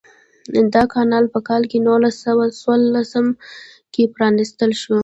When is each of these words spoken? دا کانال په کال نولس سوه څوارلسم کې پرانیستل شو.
دا 0.73 0.83
کانال 0.93 1.25
په 1.33 1.39
کال 1.47 1.61
نولس 1.87 2.15
سوه 2.25 2.45
څوارلسم 2.59 3.25
کې 3.93 4.03
پرانیستل 4.15 4.71
شو. 4.81 4.97